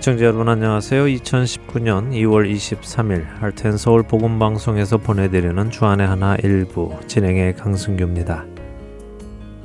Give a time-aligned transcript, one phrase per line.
[0.00, 1.04] 애청자 여러분 안녕하세요.
[1.04, 8.46] 2019년 2월 23일 할텐 서울 복음 방송에서 보내드리는 주안의 하나 일부 진행의 강승규입니다.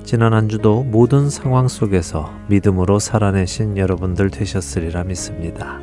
[0.03, 5.79] 지난 한 주도 모든 상황 속에서 믿음으로 살아내신 여러분들 되셨으리라 믿습니다.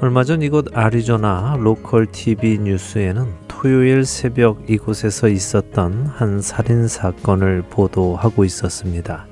[0.00, 8.46] 얼마 전 이곳 아리조나 로컬 TV 뉴스에는 토요일 새벽 이곳에서 있었던 한 살인 사건을 보도하고
[8.46, 9.26] 있었습니다.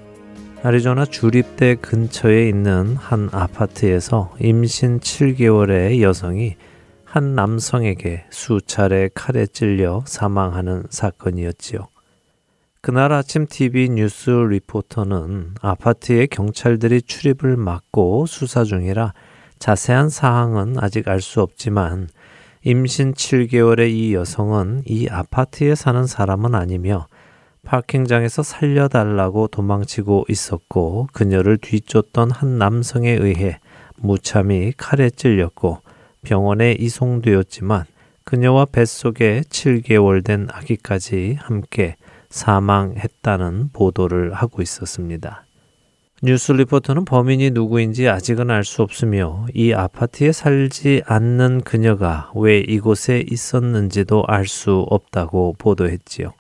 [0.63, 6.57] 아리조나 주립대 근처에 있는 한 아파트에서 임신 7개월의 여성이
[7.05, 11.87] 한 남성에게 수차례 칼에 찔려 사망하는 사건이었지요.
[12.81, 19.13] 그날 아침 TV 뉴스 리포터는 아파트에 경찰들이 출입을 막고 수사 중이라
[19.59, 22.09] 자세한 사항은 아직 알 수 없지만
[22.63, 27.07] 임신 7개월의 이 여성은 이 아파트에 사는 사람은 아니며
[27.67, 33.59] 파킹장에서 살려달라고 도망치고 있었고 그녀를 뒤쫓던 한 남성에 의해
[33.97, 35.81] 무참히 칼에 찔렸고
[36.23, 37.85] 병원에 이송되었지만
[38.25, 41.97] 그녀와 뱃속에 7개월 된 아기까지 함께
[42.31, 45.45] 사망했다는 보도를 하고 있었습니다.
[46.23, 53.23] 뉴스 리포터는 범인이 누구인지 아직은 알 수 없으며 이 아파트에 살지 않는 그녀가 왜 이곳에
[53.29, 56.33] 있었는지도 알 수 없다고 보도했지요.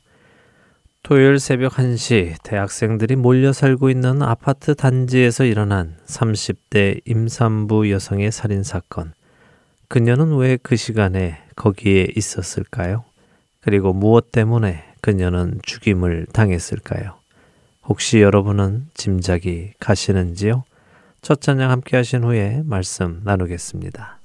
[1.06, 9.12] 토요일 새벽 1시 대학생들이 몰려 살고 있는 아파트 단지에서 일어난 30대 임산부 여성의 살인 사건.
[9.86, 13.04] 그녀는 왜 그 시간에 거기에 있었을까요?
[13.60, 17.14] 그리고 무엇 때문에 그녀는 죽임을 당했을까요?
[17.84, 20.64] 혹시 여러분은 짐작이 가시는지요?
[21.22, 24.15] 첫 찬양 함께 하신 후에 말씀 나누겠습니다.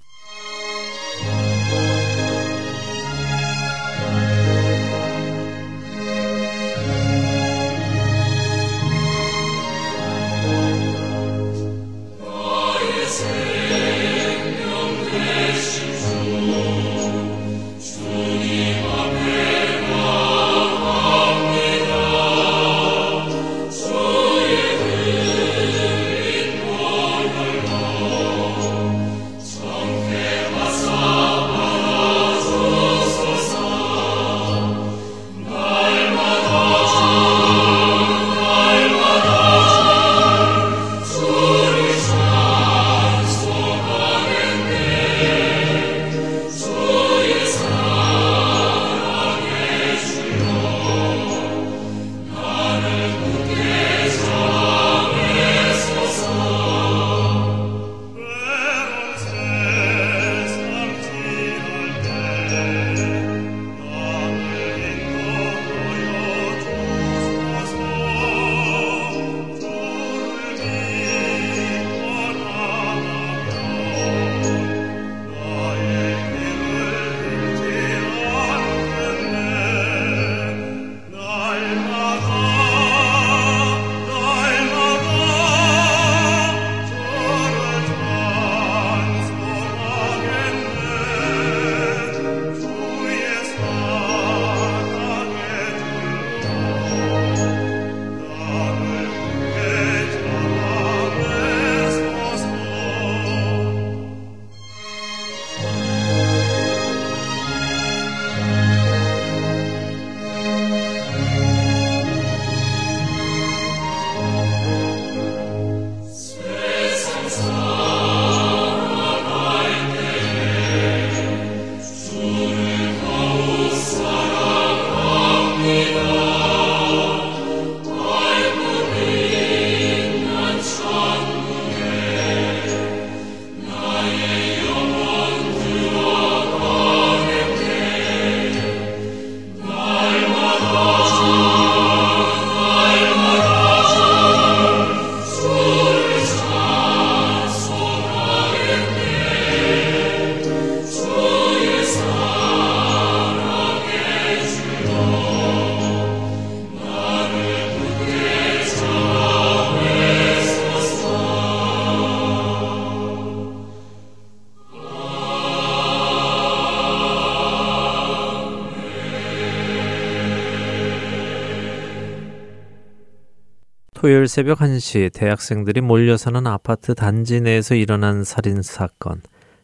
[174.12, 179.22] 토요일 새벽 1시 대학생들이 몰려 사는 아파트 단지 내에서 일어난 살인 사건.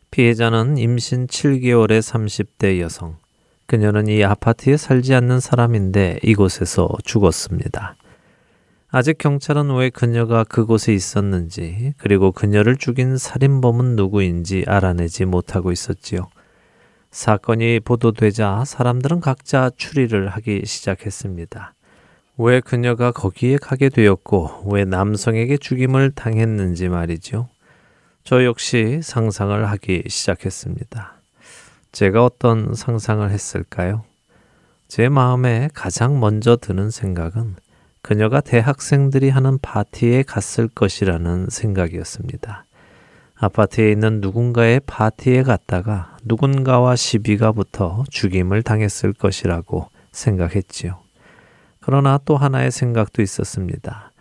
[0.09, 3.17] 피해자는 임신 7개월의 30대 여성.
[3.65, 7.97] 그녀는 이 아파트에 살지 않는 사람인데 이곳에서 죽었습니다.
[8.88, 16.29] 아직 경찰은 왜 그녀가 그곳에 있었는지, 그리고 그녀를 죽인 살인범은 누구인지 알아내지 못하고 있었지요.
[17.11, 21.73] 사건이 보도되자 사람들은 각자 추리를 하기 시작했습니다.
[22.38, 27.50] 왜 그녀가 거기에 가게 되었고, 왜 남성에게 죽임을 당했는지 말이죠.
[28.24, 31.13] 저 역시 상상을 하기 시작했습니다.
[31.92, 34.04] 제가 어떤 상상을 했을까요?
[34.88, 37.56] 제 마음에 가장 먼저 드는 생각은
[38.01, 42.66] 그녀가 대학생들이 하는 파티에 갔을 것이라는 생각이었습니다.
[43.36, 51.06] 아파트에 있는 누군가의 파티에 갔다가 누군가와 시비가 붙어 죽임을 당했을 것이라고 생각했지요.
[51.88, 54.12] 그러나 또 하나의 생각도 있었습니다.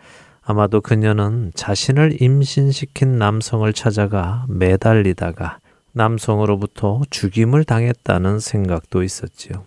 [0.41, 5.59] 아마도 그녀는 자신을 임신시킨 남성을 찾아가 매달리다가
[5.91, 9.65] 남성으로부터 죽임을 당했다는 생각도 있었지요.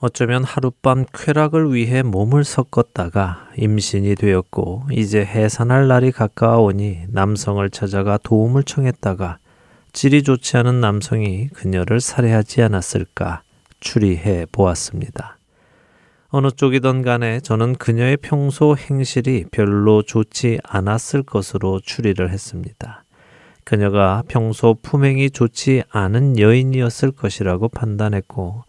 [0.00, 8.64] 어쩌면 하룻밤 쾌락을 위해 몸을 섞었다가 임신이 되었고 이제 해산할 날이 가까워오니 남성을 찾아가 도움을
[8.64, 9.38] 청했다가
[9.92, 13.42] 질이 좋지 않은 남성이 그녀를 살해하지 않았을까
[13.78, 15.37] 추리해 보았습니다.
[16.30, 23.04] 어느 쪽이든 간에 저는 그녀의 평소 행실이 별로 좋지 않았을 것으로 추리를 했습니다.
[23.64, 28.64] 그녀가 평소 품행이 좋지 않은 여인이었을 것이라고 판단했고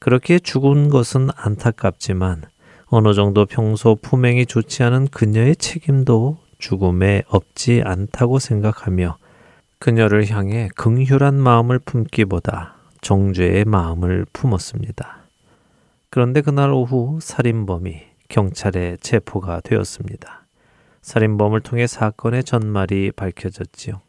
[0.00, 2.42] 그렇게 죽은 것은 안타깝지만
[2.86, 9.18] 어느 정도 평소 품행이 좋지 않은 그녀의 책임도 죽음에 없지 않다고 생각하며
[9.78, 15.17] 그녀를 향해 긍휼한 마음을 품기보다 정죄의 마음을 품었습니다.
[16.10, 20.46] 그런데 그날 오후 살인범이 경찰에 체포가 되었습니다.
[21.02, 24.00] 살인범을 통해 사건의 전말이 밝혀졌지요.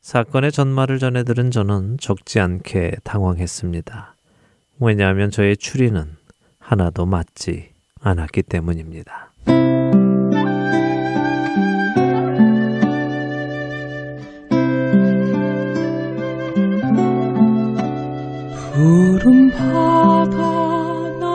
[0.00, 4.14] 사건의 전말을 전해 들은 저는 적지 않게 당황했습니다.
[4.80, 6.16] 왜냐하면 저의 추리는
[6.58, 7.70] 하나도 맞지
[8.00, 9.32] 않았기 때문입니다.
[18.72, 20.55] 푸른 바다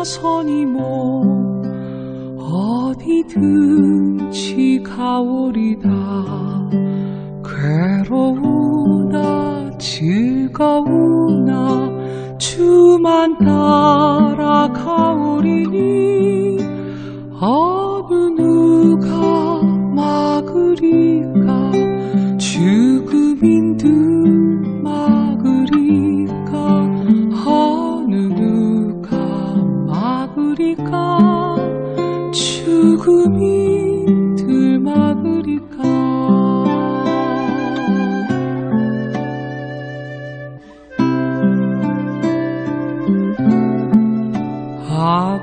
[0.02, 1.62] 나선이 뭐
[2.90, 5.90] 어디든지 가오리다.
[7.46, 9.20] 괴로우나
[9.78, 11.46] 즐거우나
[12.40, 16.58] 주만 따라 가오리니
[17.40, 19.62] 어느 누가
[19.94, 21.72] 막으리까
[22.40, 23.92] 죽음인들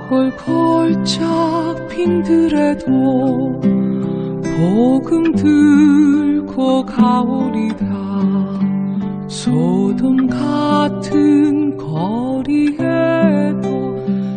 [0.09, 3.61] 걸작 핀들에도
[4.57, 7.85] 복음 들고 가오리다
[9.29, 12.79] 소돔 같은 거리에도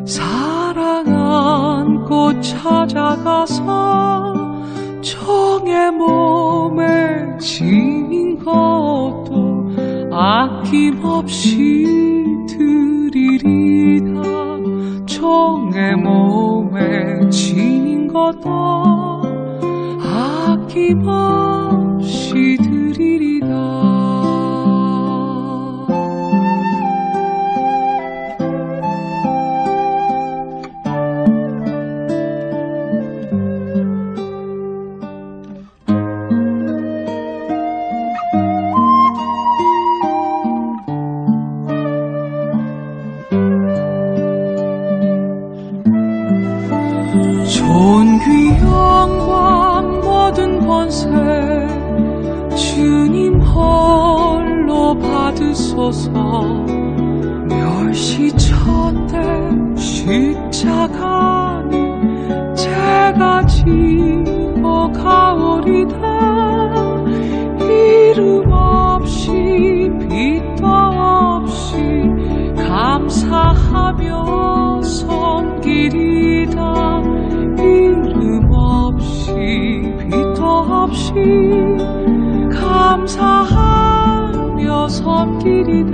[0.06, 3.64] 사랑 안고 찾아가서
[5.02, 9.72] 정의 몸에 지닌 것도
[10.12, 11.86] 아낌없이
[12.50, 14.11] 드리리다
[15.22, 19.22] 정의 몸에 지닌 것도
[20.04, 21.71] 아낌없
[55.52, 56.12] 받으소서
[57.48, 59.20] 멸시 첫대
[59.78, 61.70] 십자가는
[62.56, 65.98] 제가 지고 가오리다.
[67.60, 71.76] 이름 없이 빛도 없이
[72.56, 74.02] 감사하며
[74.82, 76.01] 섬기리
[85.44, 85.91] 섬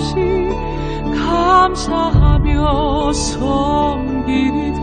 [0.00, 0.48] 없이
[1.14, 4.80] 감사하며 섬기리다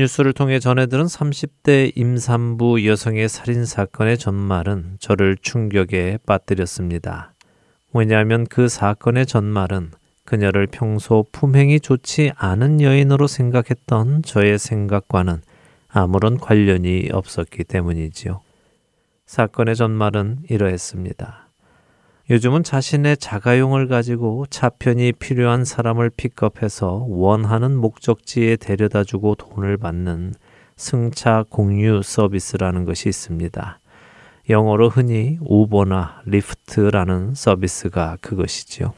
[0.00, 7.34] 뉴스를 통해 전해들은 30대 임산부 여성의 살인 사건의 전말은 저를 충격에 빠뜨렸습니다.
[7.92, 9.90] 왜냐하면 그 사건의 전말은
[10.24, 15.42] 그녀를 평소 품행이 좋지 않은 여인으로 생각했던 저의 생각과는
[15.88, 18.40] 아무런 관련이 없었기 때문이지요.
[19.26, 21.49] 사건의 전말은 이러했습니다.
[22.30, 30.34] 요즘은 자신의 자가용을 가지고 차편이 필요한 사람을 픽업해서 원하는 목적지에 데려다 주고 돈을 받는
[30.76, 33.80] 승차 공유 서비스라는 것이 있습니다.
[34.48, 38.92] 영어로 흔히 우버나 리프트라는 서비스가 그것이지요.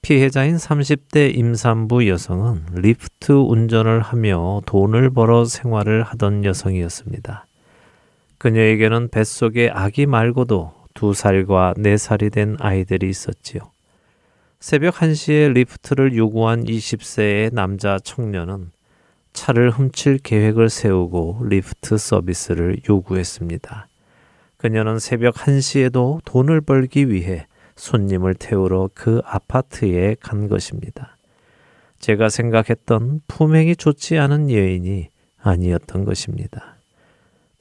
[0.00, 7.44] 피해자인 30대 임산부 여성은 리프트 운전을 하며 돈을 벌어 생활을 하던 여성이었습니다.
[8.38, 13.60] 그녀에게는 뱃속에 아기 말고도 두 살과 네 살이 된 아이들이 있었지요.
[14.58, 18.70] 새벽 1시에 리프트를 요구한 20세의 남자 청년은
[19.32, 23.86] 차를 훔칠 계획을 세우고 리프트 서비스를 요구했습니다.
[24.56, 31.18] 그녀는 새벽 1시에도 돈을 벌기 위해 손님을 태우러 그 아파트에 간 것입니다.
[31.98, 35.10] 제가 생각했던 품행이 좋지 않은 여인이
[35.42, 36.75] 아니었던 것입니다.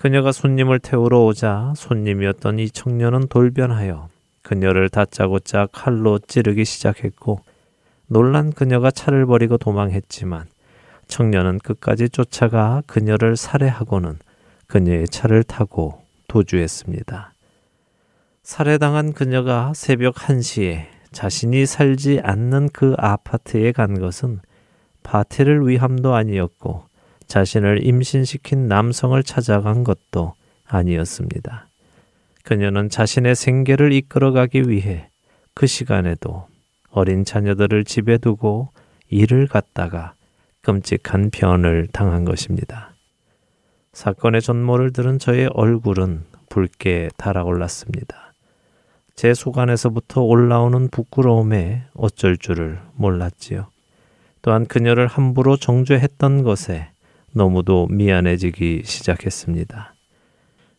[0.06, 4.10] 그녀가 손님을 태우러 오자 손님이었던 이 청년은 돌변하여
[4.44, 7.40] 그녀를 다짜고짜 칼로 찌르기 시작했고
[8.06, 10.46] 놀란 그녀가 차를 버리고 도망했지만
[11.08, 14.20] 청년은 끝까지 쫓아가 그녀를 살해하고는
[14.68, 17.34] 그녀의 차를 타고 도주했습니다.
[18.44, 24.42] 살해당한 그녀가 새벽 1시에 자신이 살지 않는 그 아파트에 간 것은
[25.02, 26.85] 파티를 위함도 아니었고
[27.28, 30.34] 자신을 임신시킨 남성을 찾아간 것도
[30.66, 31.68] 아니었습니다.
[32.44, 35.10] 그녀는 자신의 생계를 이끌어가기 위해
[35.54, 36.48] 그 시간에도
[36.92, 38.70] 어린 자녀들을 집에 두고
[39.10, 40.14] 일을 갔다가
[40.62, 42.94] 끔찍한 변을 당한 것입니다.
[43.94, 48.34] 사건의 전모를 들은 저의 얼굴은 붉게 달아올랐습니다.
[49.16, 53.68] 제 속안에서부터 올라오는 부끄러움에 어쩔 줄을 몰랐지요.
[54.42, 56.90] 또한 그녀를 함부로 정죄했던 것에
[57.38, 59.94] 너무도 미안해지기 시작했습니다.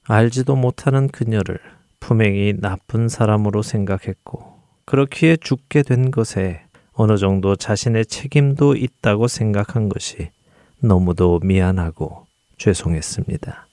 [0.04, 1.60] 알지도 못하는 그녀를
[2.00, 6.62] 품행이 나쁜 사람으로 생각했고, 그렇기에 죽게 된 것에
[6.94, 10.30] 어느 정도 자신의 책임도 있다고 생각한 것이
[10.80, 12.24] 너무도 미안하고
[12.56, 13.68] 죄송했습니다.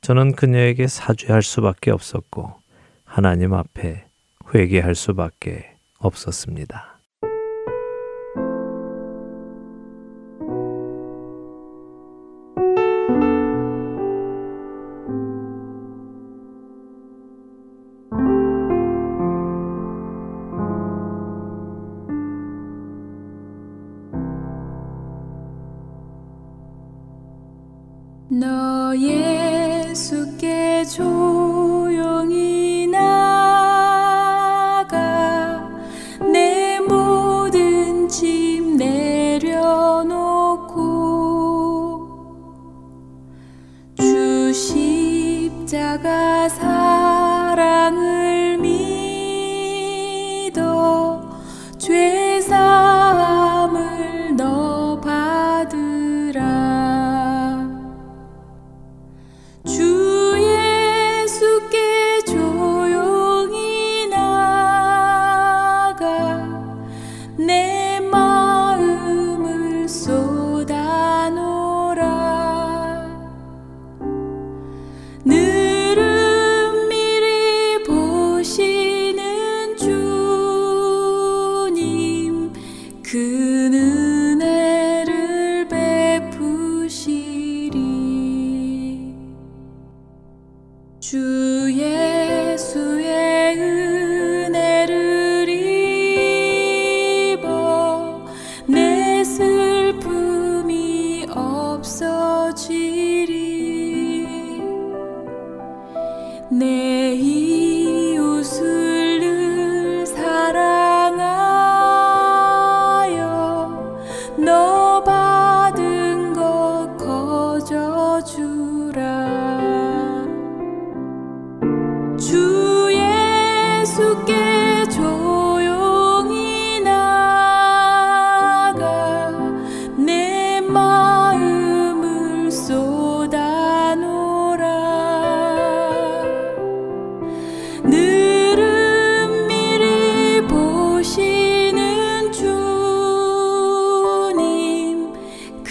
[0.00, 2.54] 저는 그녀에게 사죄할 수밖에 없었고,
[3.04, 4.04] 하나님 앞에
[4.52, 6.93] 회개할 수밖에 없었습니다.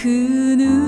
[0.04, 0.83] 그는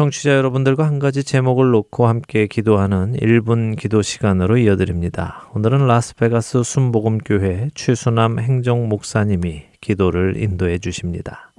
[0.00, 5.50] 청취자 여러분들과 한 가지 제목을 놓고 함께 기도하는 1분 기도 시간으로 이어드립니다.
[5.54, 11.52] 오늘은 라스베가스 순복음교회 최수남 행정 목사님이 기도를 인도해 주십니다.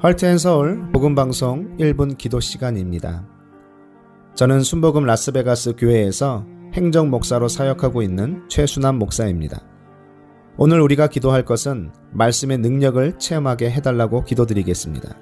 [0.00, 3.26] 할트앤 서울 복음 방송 1분 기도 시간입니다.
[4.34, 9.62] 저는 순복음 라스베가스 교회에서 행정 목사로 사역하고 있는 최수남 목사입니다.
[10.62, 15.16] 오늘 우리가 기도할 것은 말씀의 능력을 체험하게 해달라고 기도드리겠습니다.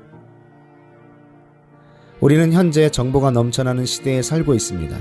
[2.19, 4.97] 우리는 현재 정보가 넘쳐나는 시대에 살고 있습니다.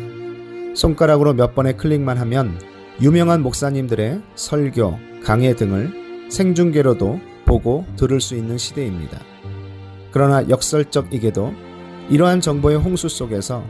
[0.75, 2.61] 손가락으로 몇 번의 클릭만 하면
[3.01, 9.19] 유명한 목사님들의 설교, 강해 등을 생중계로도 보고 들을 수 있는 시대입니다.
[10.11, 11.51] 그러나 역설적이게도
[12.11, 13.65] 이러한 정보의 홍수 속에서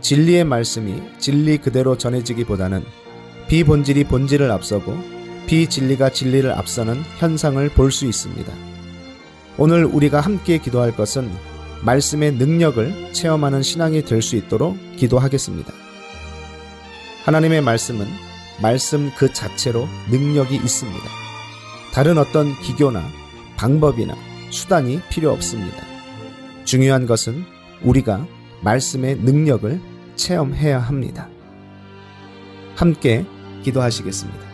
[0.00, 2.84] 진리의 말씀이 진리 그대로 전해지기보다는
[3.48, 5.15] 비본질이 본질을 앞서고
[5.46, 8.52] 비진리가 진리를 앞서는 현상을 볼 수 있습니다.
[9.58, 11.30] 오늘 우리가 함께 기도할 것은
[11.82, 15.72] 말씀의 능력을 체험하는 신앙이 될 수 있도록 기도하겠습니다.
[17.24, 18.06] 하나님의 말씀은
[18.60, 21.04] 말씀 그 자체로 능력이 있습니다.
[21.92, 23.02] 다른 어떤 기교나
[23.56, 24.14] 방법이나
[24.50, 25.76] 수단이 필요 없습니다.
[26.64, 27.44] 중요한 것은
[27.82, 28.26] 우리가
[28.62, 29.80] 말씀의 능력을
[30.16, 31.28] 체험해야 합니다.
[32.74, 33.24] 함께
[33.62, 34.45] 기도하시겠습니다.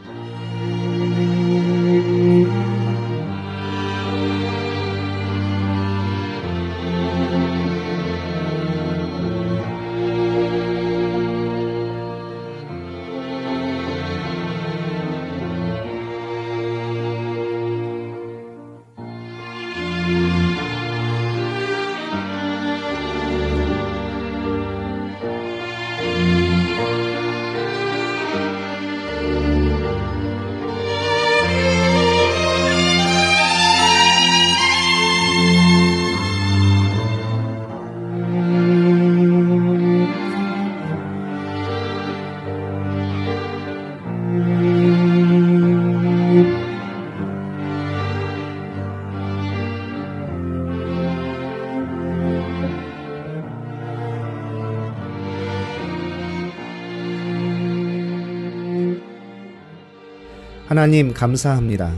[60.82, 61.94] 하나님 감사합니다.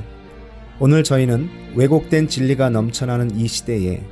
[0.79, 4.03] 오늘 저희는 왜곡된 진리가 넘쳐나는 이 시대에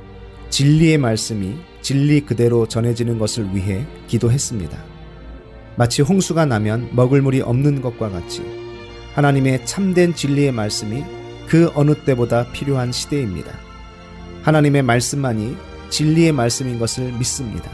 [0.49, 4.75] 진리의 말씀이 진리 그대로 전해지는 것을 위해 기도했습니다.
[5.75, 8.41] 마치 홍수가 나면 먹을 물이 없는 것과 같이
[9.13, 11.03] 하나님의 참된 진리의 말씀이
[11.47, 13.51] 그 어느 때보다 필요한 시대입니다.
[14.41, 15.55] 하나님의 말씀만이
[15.91, 17.69] 진리의 말씀인 것을 믿습니다.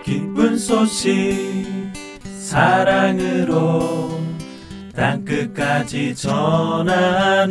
[0.04, 1.66] 기쁜 소식
[2.38, 4.20] 사랑으로
[4.94, 7.50] 땅끝까지 전하는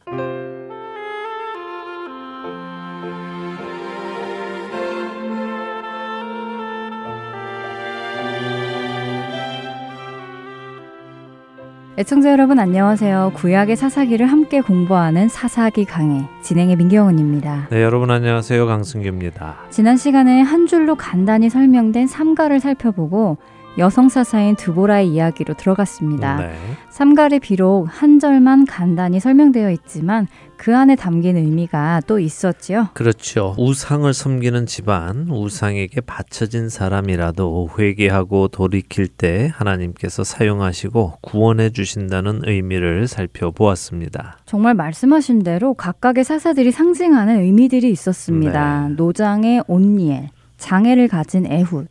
[12.01, 13.33] 애청자 여러분 안녕하세요.
[13.35, 17.67] 구약의 사사기를 함께 공부하는 사사기 강해 진행의 민경은입니다.
[17.69, 18.65] 네, 여러분 안녕하세요.
[18.65, 19.57] 강승규입니다.
[19.69, 23.37] 지난 시간에 한 줄로 간단히 설명된 삼가를 살펴보고
[23.77, 26.37] 여성 사사인 드보라의 이야기로 들어갔습니다.
[26.37, 26.53] 네.
[26.89, 32.89] 삼갈이 비록 한 절만 간단히 설명되어 있지만 그 안에 담긴 의미가 또 있었지요.
[32.93, 33.55] 그렇죠.
[33.57, 44.37] 우상을 섬기는 집안, 우상에게 바쳐진 사람이라도 회개하고 돌이킬 때 하나님께서 사용하시고 구원해 주신다는 의미를 살펴보았습니다.
[44.45, 48.89] 정말 말씀하신 대로 각각의 사사들이 상징하는 의미들이 있었습니다.
[48.89, 48.95] 네.
[48.95, 51.87] 노장의 온니엘, 장애를 가진 에훗,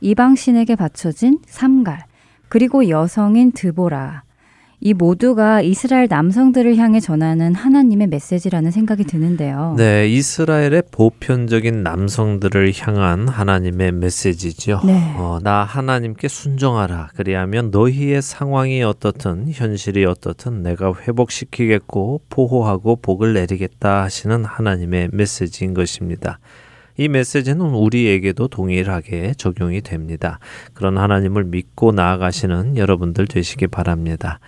[0.00, 2.04] 이방신에게 바쳐진 삼갈,
[2.48, 4.26] 그리고 여성인 드보라.
[4.78, 9.74] 이 모두가 이스라엘 남성들을 향해 전하는 하나님의 메시지라는 생각이 드는데요.
[9.78, 14.82] 네, 이스라엘의 보편적인 남성들을 향한 하나님의 메시지죠.
[14.84, 15.14] 네.
[15.16, 17.08] 어, 나 하나님께 순종하라.
[17.16, 26.38] 그리하면 너희의 상황이 어떻든 현실이 어떻든 내가 회복시키겠고 보호하고 복을 내리겠다 하시는 하나님의 메시지인 것입니다.
[26.96, 30.38] 이 메시지는 우리에게도 동일하게 적용이 됩니다.
[30.74, 34.40] 그런 하나님을 믿고 나아가시는 여러분들 되시기 바랍니다.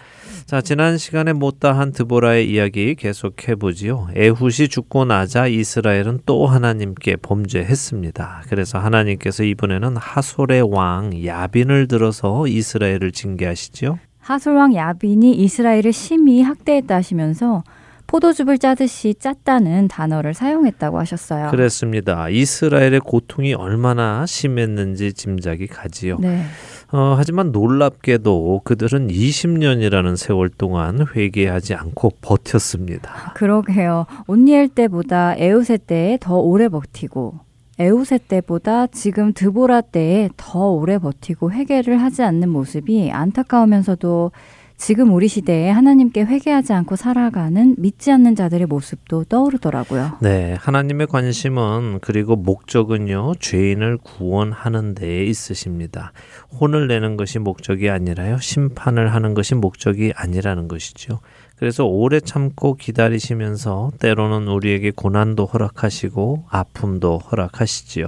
[0.46, 4.08] 자, 지난 시간에 못다한 드보라의 이야기 계속해 보지요.
[4.14, 8.44] 에훗이 죽고 나자 이스라엘은 또 하나님께 범죄했습니다.
[8.48, 13.98] 그래서 하나님께서 이번에는 하솔의 왕 야빈을 들어서 이스라엘을 징계하시지요.
[14.20, 17.62] 하솔 왕 야빈이 이스라엘을 심히 학대했다 하시면서
[18.08, 21.50] 포도즙을 짜듯이 짰다는 단어를 사용했다고 하셨어요.
[21.50, 22.28] 그랬습니다.
[22.30, 26.16] 이스라엘의 고통이 얼마나 심했는지 짐작이 가지요.
[26.18, 26.42] 네.
[26.90, 33.34] 어, 하지만 놀랍게도 그들은 20년이라는 세월 동안 회개하지 않고 버텼습니다.
[33.36, 34.06] 그러게요.
[34.26, 37.34] 온니엘 때보다 에우세 때에 더 오래 버티고
[37.78, 44.32] 에우세 때보다 지금 드보라 때에 더 오래 버티고 회개를 하지 않는 모습이 안타까우면서도
[44.78, 50.18] 지금 우리 시대에 하나님께 회개하지 않고 살아가는 믿지 않는 자들의 모습도 떠오르더라고요.
[50.22, 56.12] 네, 하나님의 관심은 그리고 목적은요, 죄인을 구원하는 데에 있으십니다.
[56.60, 61.18] 혼을 내는 것이 목적이 아니라요, 심판을 하는 것이 목적이 아니라는 것이죠.
[61.56, 68.06] 그래서 오래 참고 기다리시면서 때로는 우리에게 고난도 허락하시고 아픔도 허락하시지요.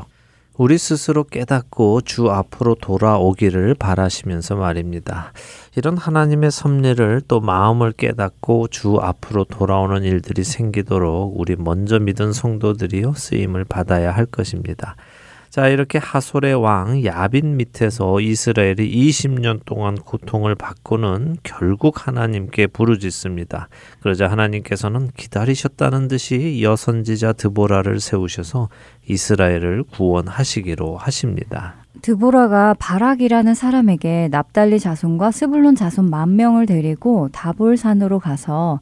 [0.61, 5.33] 우리 스스로 깨닫고 주 앞으로 돌아오기를 바라시면서 말입니다.
[5.75, 13.15] 이런 하나님의 섭리를 또 마음을 깨닫고 주 앞으로 돌아오는 일들이 생기도록 우리 먼저 믿은 성도들이요
[13.15, 14.97] 쓰임을 받아야 할 것입니다.
[15.51, 23.69] 자, 이렇게 하솔의 왕 야빈 밑에서 이스라엘이 20년 동안 고통을 받고는 결국 하나님께 부르짖습니다.
[23.99, 28.69] 그러자 하나님께서는 기다리셨다는 듯이 여선지자 드보라를 세우셔서
[29.09, 31.75] 이스라엘을 구원하시기로 하십니다.
[32.01, 38.79] 드보라가 바락이라는 사람에게 납달리 자손과 스불론 자손 만 명을 데리고 다볼산으로 가서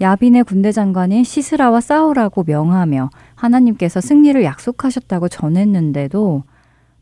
[0.00, 6.44] 야빈의 군대 장관인 시스라와 싸우라고 명하며 하나님께서 승리를 약속하셨다고 전했는데도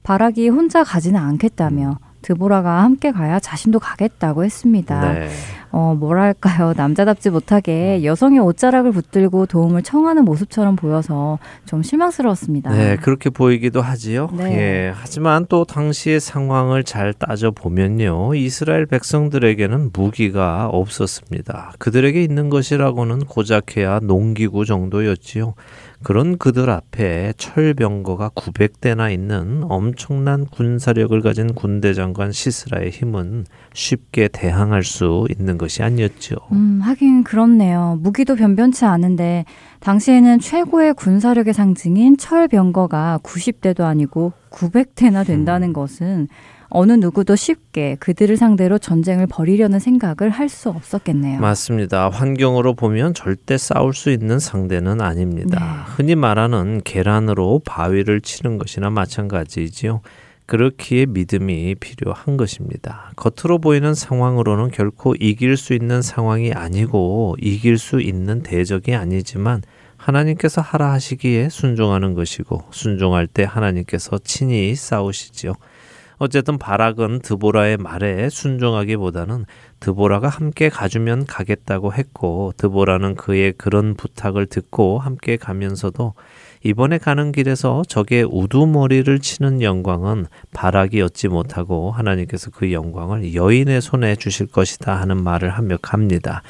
[0.02, 5.12] 바락이 혼자 가지는 않겠다며 드보라가 함께 가야 자신도 가겠다고 했습니다.
[5.12, 5.29] 네.
[5.71, 6.73] 어, 뭐랄까요.
[6.77, 12.71] 남자답지 못하게 여성의 옷자락을 붙들고 도움을 청하는 모습처럼 보여서 좀 실망스러웠습니다.
[12.71, 14.31] 네, 그렇게 보이기도 하지요.
[14.33, 14.59] 네.
[14.59, 14.93] 예.
[14.95, 18.35] 하지만 또 당시의 상황을 잘 따져 보면요.
[18.35, 21.75] 이스라엘 백성들에게는 무기가 없었습니다.
[21.79, 25.55] 그들에게 있는 것이라고는 고작해야 농기구 정도였지요.
[26.02, 34.82] 그런 그들 앞에 철병거가 900대나 있는 엄청난 군사력을 가진 군대 장관 시스라의 힘은 쉽게 대항할
[34.82, 36.37] 수 있는 것이 아니었죠.
[36.52, 37.98] 음, 하긴 그렇네요.
[38.02, 39.44] 무기도 변변치 않은데
[39.80, 46.28] 당시에는 최고의 군사력의 상징인 철병거가 90대도 아니고 900대나 된다는 것은
[46.68, 51.40] 어느 누구도 쉽게 그들을 상대로 전쟁을 벌이려는 생각을 할 수 없었겠네요.
[51.40, 52.09] 맞습니다.
[52.09, 55.85] 환경으로 보면 절대 싸울 수 있는 상대는 아닙니다.
[55.96, 60.02] 흔히 말하는 계란으로 바위를 치는 것이나 마찬가지이지요.
[60.46, 63.11] 그렇기에 믿음이 필요한 것입니다.
[63.16, 69.62] 겉으로 보이는 상황으로는 결코 이길 수 있는 상황이 아니고 이길 수 있는 대적이 아니지만
[69.96, 75.55] 하나님께서 하라 하시기에 순종하는 것이고 순종할 때 하나님께서 친히 싸우시지요.
[76.18, 79.44] 어쨌든 바락은 드보라의 말에 순종하기보다는
[79.81, 86.14] 드보라가 함께 가주면 가겠다고 했고 드보라는 그의 그런 부탁을 듣고 함께 가면서도
[86.64, 94.16] 이번에 가는 길에서 적의 우두머리를 치는 영광은 바락이 얻지 못하고 하나님께서 그 영광을 여인의 손에
[94.16, 96.42] 주실 것이다 하는 말을 하며 갑니다.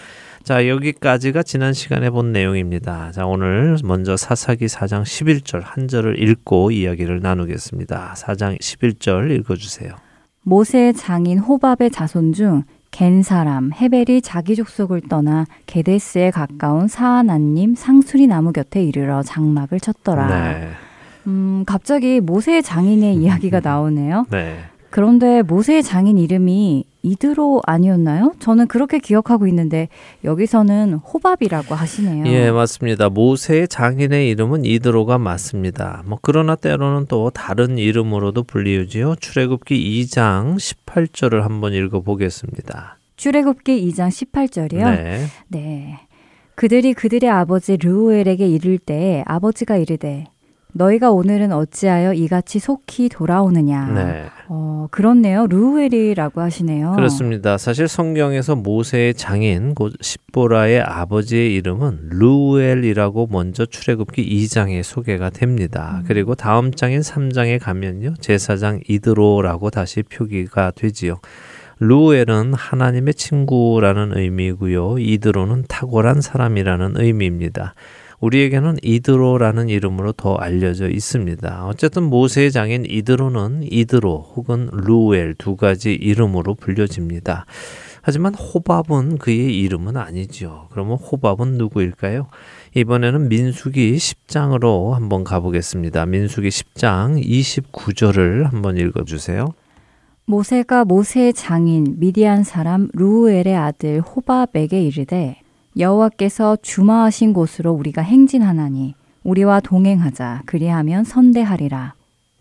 [0.47, 3.11] 자, 여기까지가 지난 시간에 본 내용입니다.
[3.11, 8.15] 자, 오늘 먼저 사사기 4장 11절 한 절을 읽고 이야기를 나누겠습니다.
[8.17, 9.97] 4장 11절 읽어 주세요.
[10.43, 12.63] 모세의 장인 호밥의 자손 중
[12.97, 20.29] 겐 사람 헤벨이 자기 족속을 떠나 게데스에 가까운 사하나님 상수리 나무 곁에 이르러 장막을 쳤더라.
[20.29, 20.69] 네.
[21.27, 24.25] 음, 갑자기 모세의 장인의 이야기가 나오네요.
[24.31, 24.61] 네.
[24.91, 28.35] 그런데 모세의 장인 이름이 이드로 아니었나요?
[28.41, 29.89] 저는 그렇게 기억하고 있는데
[30.25, 32.27] 여기서는 호밥이라고 하시네요.
[32.27, 33.09] 예, 맞습니다.
[33.09, 36.03] 모세의 장인의 이름은 이드로가 맞습니다.
[36.07, 39.17] 뭐 그러나 때로는 또 다른 이름으로도 불리우지요.
[39.21, 42.99] 출애굽기 2장 18절을 한번 읽어 보겠습니다.
[43.17, 44.97] 출애굽기 2장 18절이요.
[44.97, 45.27] 네.
[45.49, 46.01] 네.
[46.57, 50.25] 그들이 그들의 아버지 르우엘에게 이를 때 아버지가 이르되
[50.77, 53.87] 너희가 오늘은 어찌하여 이같이 속히 돌아오느냐.
[53.93, 54.25] 네.
[54.49, 55.47] 어, 그렇네요.
[55.47, 56.93] 르우엘이라고 하시네요.
[56.93, 57.59] 그렇습니다.
[57.59, 66.03] 사실 성경에서 모세의 장인 곧 십보라의 아버지의 이름은 루엘이라고 먼저 출애굽기 2장에 소개가 됩니다.
[66.07, 68.15] 그리고 다음 장인 3장에 가면요.
[68.21, 71.17] 제사장 이드로라고 다시 표기가 되지요.
[71.79, 74.99] 루엘은 하나님의 친구라는 의미고요.
[74.99, 77.75] 이드로는 탁월한 사람이라는 의미입니다.
[78.21, 81.67] 우리에게는 이드로라는 이름으로 더 알려져 있습니다.
[81.67, 87.47] 어쨌든 모세의 장인 이드로는 이드로 혹은 루엘 두 가지 이름으로 불려집니다.
[88.03, 90.69] 하지만 호밥은 그의 이름은 아니죠.
[90.71, 92.29] 그러면 호밥은 누구일까요?
[92.75, 96.07] 이번에는 민수기 10장으로 한번 가보겠습니다.
[96.07, 99.53] 민수기 10장 29절을 한번 읽어주세요.
[100.25, 105.41] 모세가 모세의 장인 미디안 사람 루엘의 아들 호밥에게 이르되
[105.79, 111.95] 여호와께서 주마하신 곳으로 우리가 행진하나니 우리와 동행하자 그리하면 선대하리라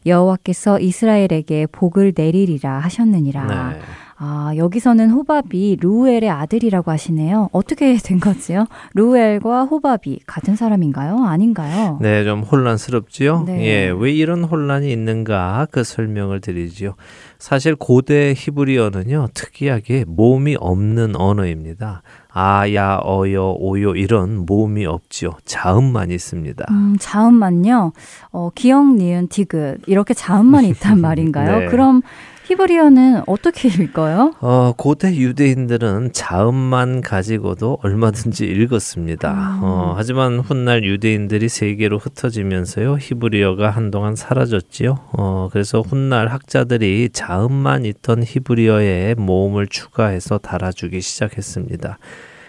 [0.05, 3.71] 여호와께서 이스라엘에게 복을 내리리라 하셨느니라.
[3.73, 3.79] 네.
[4.17, 7.49] 아, 여기서는 호밥이 루엘의 아들이라고 하시네요.
[7.51, 8.65] 어떻게 된 거지요?
[8.93, 11.25] 루엘과 호밥이 같은 사람인가요?
[11.25, 11.97] 아닌가요?
[12.01, 13.43] 네, 좀 혼란스럽지요?
[13.45, 13.65] 네.
[13.67, 16.95] 예, 왜 이런 혼란이 있는가 그 설명을 드리지요.
[17.39, 22.01] 사실 고대 히브리어는요, 특이하게 모음이 없는 언어입니다.
[22.31, 25.31] 아, 야, 어 여, 오 요 이런 모음이 없지요.
[25.43, 26.65] 자음만 있습니다.
[26.71, 27.91] 음, 자음만요.
[28.31, 31.59] 어, 기억, 니은, 디귿 이렇게 자음만 있단 말인가요?
[31.59, 31.65] 네.
[31.67, 32.01] 그럼
[32.45, 34.35] 히브리어는 어떻게 읽어요?
[34.39, 39.31] 어, 고대 유대인들은 자음만 가지고도 얼마든지 읽었습니다.
[39.31, 39.63] 음.
[39.63, 44.99] 어, 하지만 훗날 유대인들이 세계로 흩어지면서요, 히브리어가 한동안 사라졌지요.
[45.13, 51.97] 어, 그래서 훗날 학자들이 자음만 있던 히브리어에 모음을 추가해서 달아주기 시작했습니다.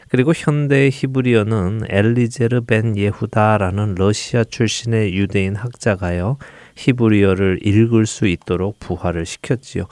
[0.09, 6.37] 그리고 현대의 히브리어는 엘리제르 벤 예후다라는 러시아 출신의 유대인 학자가요.
[6.77, 9.85] 히브리어를 읽을 수 있도록 부활을 시켰지요.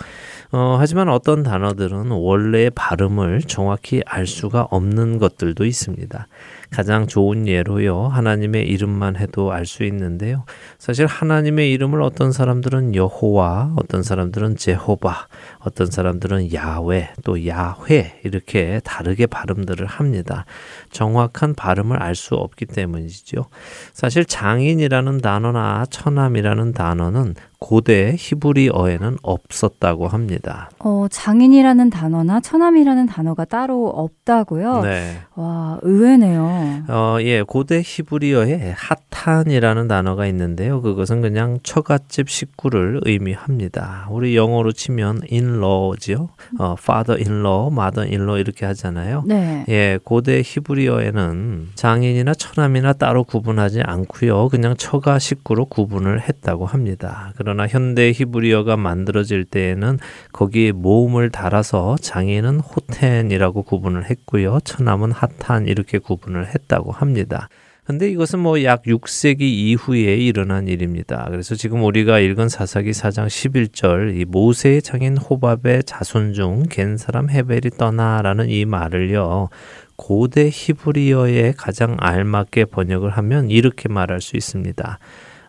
[0.52, 6.28] 어, 하지만 어떤 단어들은 원래의 발음을 정확히 알 수가 없는 것들도 있습니다.
[6.70, 8.08] 가장 좋은 예로요.
[8.08, 10.44] 하나님의 이름만 해도 알 수 있는데요.
[10.78, 15.28] 사실 하나님의 이름을 어떤 사람들은 여호와, 어떤 사람들은 제호바,
[15.60, 20.44] 어떤 사람들은 야외, 또 야훼 이렇게 다르게 발음들을 합니다.
[20.90, 23.46] 정확한 발음을 알 수 없기 때문이죠.
[23.92, 30.68] 사실 장인이라는 단어나 처남이라는 단어는 고대 히브리어에는 없었다고 합니다.
[30.80, 34.82] 어, 장인이라는 단어나 처남이라는 단어가 따로 없다고요?
[34.82, 35.16] 네.
[35.34, 36.84] 와, 의외네요.
[36.88, 40.82] 어, 예, 고대 히브리어에 하탄이라는 단어가 있는데요.
[40.82, 44.08] 그것은 그냥 처갓집 식구를 의미합니다.
[44.10, 46.28] 우리 영어로 치면 in-law지요.
[46.58, 49.22] 어, father-in-law, mother-in-law 이렇게 하잖아요.
[49.24, 49.64] 네.
[49.70, 54.50] 예, 고대 히브리어에는 장인이나 처남이나 따로 구분하지 않고요.
[54.50, 57.32] 그냥 처가 식구로 구분을 했다고 합니다.
[57.38, 59.98] 그러 나 현대 히브리어가 만들어질 때에는
[60.32, 64.58] 거기에 모음을 달아서 장인은 호텐이라고 구분을 했고요.
[64.64, 67.48] 처남은 하탄 이렇게 구분을 했다고 합니다.
[67.86, 71.26] 근데 이것은 뭐 약 6세기 이후에 일어난 일입니다.
[71.30, 77.28] 그래서 지금 우리가 읽은 사사기 4장 11절 이 모세의 장인 호밥의 자손 중 겐 사람
[77.28, 79.50] 헤벨이 떠나라는 이 말을요.
[79.96, 84.98] 고대 히브리어에 가장 알맞게 번역을 하면 이렇게 말할 수 있습니다.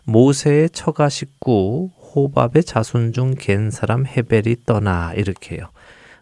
[0.04, 5.68] 모세의 처가 식구 호밥의 자손 중겐 사람 헤벨이 떠나 이렇게요.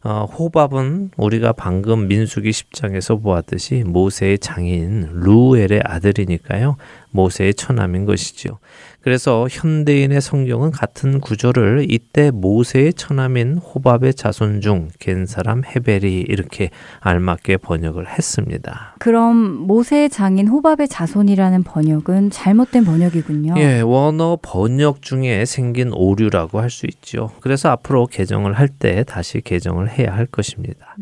[0.02, 6.76] 어, 호밥은 우리가 방금 민수기 10장에서 보았듯이 모세의 장인 루엘의 아들이니까요.
[7.11, 8.59] 모세의 처남인 것이지요.
[9.05, 16.71] 그래서 현대인의 성경은 같은 구조를 이때 모세의 처남인 호밥의 자손 중 겐 사람 헤벨이 이렇게
[17.01, 18.95] 알맞게 번역을 했습니다.
[18.99, 19.37] 그럼
[19.67, 23.55] 모세의 장인 호밥의 자손이라는 번역은 잘못된 번역이군요.
[23.59, 27.31] 예, 원어 번역 중에 생긴 오류라고 할 수 있죠.
[27.40, 30.97] 그래서 앞으로 개정을 할 때 다시 개정을 해야 할 것입니다.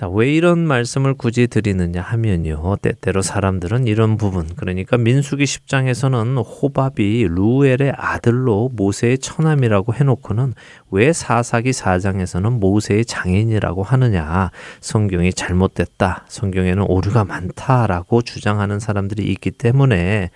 [0.00, 2.76] 자, 왜 이런 말씀을 굳이 드리느냐 하면요.
[2.80, 10.54] 때때로 사람들은 이런 부분, 그러니까 민수기 10장에서는 호밥이 루엘의 아들로 모세의 처남이라고 해놓고는
[10.90, 14.50] 왜 사사기 4장에서는 모세의 장인이라고 하느냐.
[14.80, 16.24] 성경이 잘못됐다.
[16.28, 20.30] 성경에는 오류가 많다라고 주장하는 사람들이 있기 때문에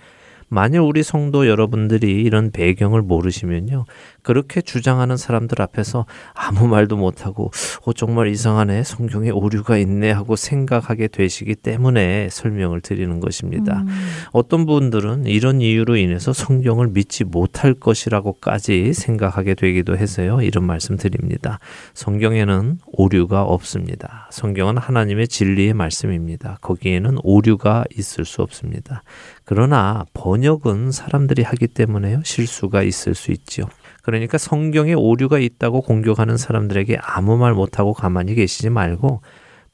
[0.47, 3.85] 만일 우리 성도 여러분들이 이런 배경을 모르시면요.
[4.25, 7.51] 그렇게 주장하는 사람들 앞에서 아무 말도 못하고,
[7.83, 8.83] 어, 정말 이상하네.
[8.83, 10.09] 성경에 오류가 있네.
[10.09, 13.81] 하고 생각하게 되시기 때문에 설명을 드리는 것입니다.
[13.81, 13.87] 음.
[14.31, 20.41] 어떤 분들은 이런 이유로 인해서 성경을 믿지 못할 것이라고까지 생각하게 되기도 해서요.
[20.41, 21.59] 이런 말씀 드립니다.
[21.93, 24.27] 성경에는 오류가 없습니다.
[24.31, 26.57] 성경은 하나님의 진리의 말씀입니다.
[26.61, 29.03] 거기에는 오류가 있을 수 없습니다.
[29.43, 32.21] 그러나 번역은 사람들이 하기 때문에요.
[32.23, 33.65] 실수가 있을 수 있지요.
[34.05, 39.21] 그러니까 성경에 오류가 있다고 공격하는 사람들에게 아무 말 못하고 가만히 계시지 말고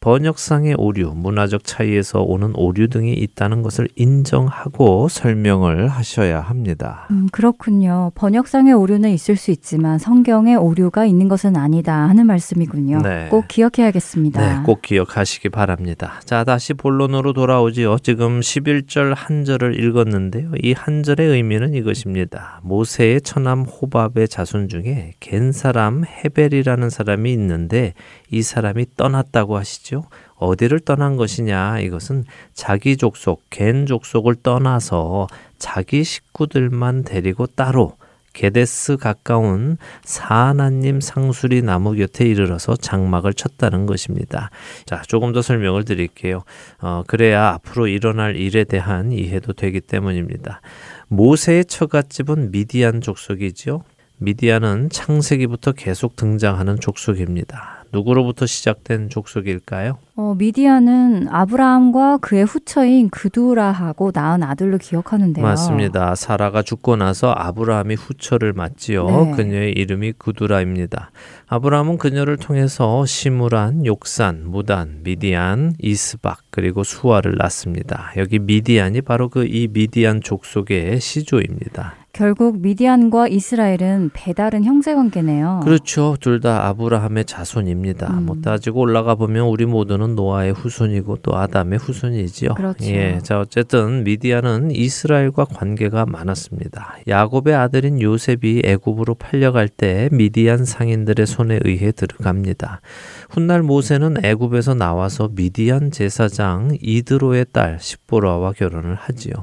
[0.02, 7.08] 번역상의 오류, 문화적 차이에서 오는 오류 등이 있다는 것을 인정하고 설명을 하셔야 합니다.
[7.12, 8.12] 음, 그렇군요.
[8.16, 13.02] 번역상의 오류는 있을 수 있지만 성경에 오류가 있는 것은 아니다 하는 말씀이군요.
[13.04, 13.28] 네.
[13.30, 14.42] 꼭 기억해야겠습니다.
[14.42, 16.20] 네, 꼭 기억하시기 바랍니다.
[16.26, 18.00] 자, 다시 본론으로 돌아오지요.
[18.00, 20.52] 지금 11절 한 절을 읽었는데요.
[20.62, 22.60] 이 한 절의 의미는 이것입니다.
[22.64, 27.94] 모세의 처남 호밥의 자손 중에 겐 사람 헤벨이라는 사람이 있는데
[28.32, 29.91] 이 사람이 떠났다고 하시죠.
[30.36, 31.80] 어디를 떠난 것이냐?
[31.80, 35.28] 이것은 자기 족속, 겐 족속을 떠나서
[35.58, 37.96] 자기 식구들만 데리고 따로
[38.34, 44.50] 게데스 가까운 사하나님 상수리 나무 곁에 이르러서 장막을 쳤다는 것입니다.
[44.86, 46.44] 자, 조금 더 설명을 드릴게요.
[46.80, 50.62] 어, 그래야 앞으로 일어날 일에 대한 이해도 되기 때문입니다.
[51.10, 53.84] 모세의 처갓집은 미디안 족속이지요.
[54.18, 57.81] 미디안은 창세기부터 계속 등장하는 족속입니다.
[57.94, 59.98] 누구로부터 시작된 족속일까요?
[60.16, 65.44] 어, 미디안은 아브라함과 그의 후처인 그두라하고 낳은 아들로 기억하는데요.
[65.46, 66.16] 맞습니다.
[66.16, 69.06] 사라가 죽고 나서 아브라함이 후처를 맡지요.
[69.08, 69.32] 네.
[69.36, 71.12] 그녀의 이름이 구두라입니다.
[71.48, 78.12] 아브라함은 그녀를 통해서 시무란, 욕산, 무단, 미디안, 이스박 그리고 수아를 낳습니다.
[78.18, 81.96] 여기 미디안이 바로 그 이 미디안 족속의 시조입니다.
[82.14, 85.62] 결국 미디안과 이스라엘은 배다른 형제 관계네요.
[85.64, 86.18] 그렇죠.
[86.20, 88.08] 둘 다 아브라함의 자손입니다.
[88.18, 88.26] 음.
[88.26, 92.56] 뭐 따지고 올라가 보면 우리 모두는 노아의 후손이고 또 아담의 후손이지요.
[92.56, 92.86] 그렇죠.
[92.86, 93.20] 예.
[93.22, 96.96] 자, 어쨌든 미디안은 이스라엘과 관계가 많았습니다.
[97.08, 102.82] 야곱의 아들인 요셉이 애굽으로 팔려갈 때 미디안 상인들의 손에 의해 들어갑니다.
[103.30, 109.34] 훗날 모세는 애굽에서 나와서 미디안 제사장 이드로의 딸 십보라와 결혼을 하지요.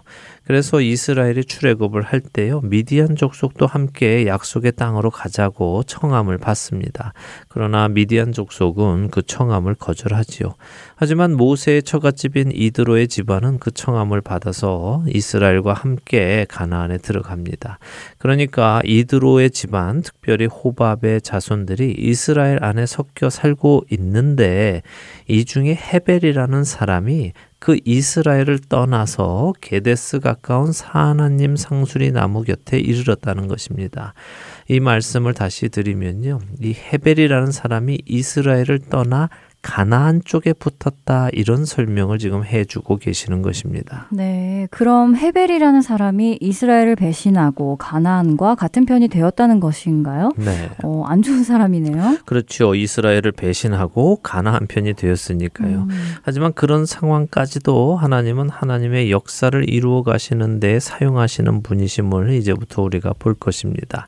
[0.48, 7.12] 그래서 이스라엘이 출애굽을 할 때요 미디안 족속도 함께 약속의 땅으로 가자고 청함을 받습니다.
[7.48, 10.54] 그러나 미디안 족속은 그 청함을 거절하지요.
[10.96, 17.78] 하지만 모세의 처갓집인 이드로의 집안은 그 청함을 받아서 이스라엘과 함께 가나안에 들어갑니다.
[18.16, 24.80] 그러니까 이드로의 집안, 특별히 호밥의 자손들이 이스라엘 안에 섞여 살고 있는데
[25.26, 34.14] 이 중에 헤벨이라는 사람이 그 이스라엘을 떠나서 게데스 가까운 사하나님 상수리 나무 곁에 이르렀다는 것입니다.
[34.68, 36.38] 이 말씀을 다시 드리면요.
[36.60, 39.28] 이 헤벨이라는 사람이 이스라엘을 떠나
[39.60, 44.06] 가나안 쪽에 붙었다 이런 설명을 지금 해주고 계시는 것입니다.
[44.10, 50.32] 네, 그럼 헤벨이라는 사람이 이스라엘을 배신하고 가나안과 같은 편이 되었다는 것인가요?
[50.36, 50.70] 네.
[50.84, 52.18] 어, 안 좋은 사람이네요.
[52.24, 52.74] 그렇죠.
[52.74, 55.86] 이스라엘을 배신하고 가나안 편이 되었으니까요.
[55.90, 64.06] 음, 하지만 그런 상황까지도 하나님은 하나님의 역사를 이루어 가시는데 사용하시는 분이심을 이제부터 우리가 볼 것입니다.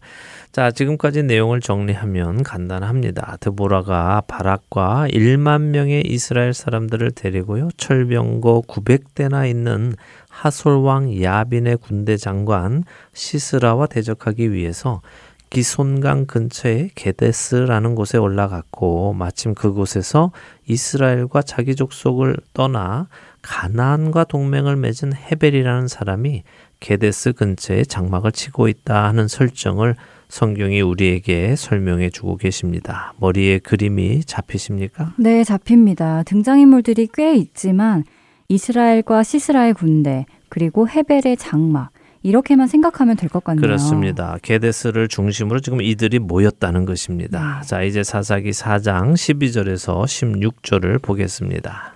[0.53, 3.37] 자, 지금까지 내용을 정리하면 간단합니다.
[3.39, 7.69] 드보라가 바락과 1만 명의 이스라엘 사람들을 데리고요.
[7.77, 9.95] 철병거 900대나 있는
[10.29, 12.83] 하솔왕 야빈의 군대 장관
[13.13, 15.03] 시스라와 대적하기 위해서
[15.51, 20.33] 기손강 근처의 게데스라는 곳에 올라갔고 마침 그곳에서
[20.67, 23.07] 이스라엘과 자기 족속을 떠나
[23.43, 26.43] 가나안과 동맹을 맺은 헤벨이라는 사람이
[26.81, 29.95] 게데스 근처에 장막을 치고 있다 하는 설정을
[30.31, 33.13] 성경이 우리에게 설명해 주고 계십니다.
[33.19, 35.13] 머리에 그림이 잡히십니까?
[35.19, 36.23] 네, 잡힙니다.
[36.23, 38.05] 등장인물들이 꽤 있지만
[38.49, 41.91] 이스라엘과 시스라의 군대 그리고 헤벨의 장막
[42.23, 43.61] 이렇게만 생각하면 될 것 같네요.
[43.63, 44.37] 그렇습니다.
[44.43, 47.61] 게데스를 중심으로 지금 이들이 모였다는 것입니다.
[47.61, 47.67] 네.
[47.67, 51.95] 자, 이제 사사기 4장 12절에서 16절을 보겠습니다.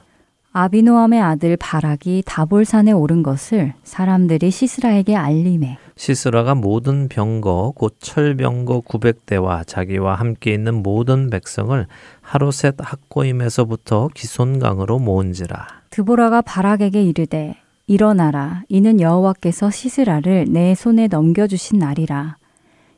[0.53, 9.67] 아비노함의 아들 바락이 다볼산에 오른 것을 사람들이 시스라에게 알림해 시스라가 모든 병거 곧 철병거 900대와
[9.67, 11.87] 자기와 함께 있는 모든 백성을
[12.21, 15.67] 하루셋 학고임에서부터 기손강으로 모은지라.
[15.91, 18.63] 드보라가 바락에게 이르되 일어나라.
[18.69, 22.39] 이는 여호와께서 시스라를 내 손에 넘겨 주신 날이라.